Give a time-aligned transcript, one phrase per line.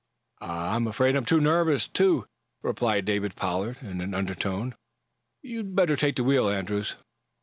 [0.39, 2.25] "I I'm afraid I'm too nervous to,"
[2.63, 4.73] replied David Pollard, in an undertone.
[5.43, 6.95] "You'd better take the wheel, Andrews."